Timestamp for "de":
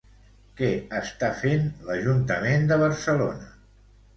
2.73-2.79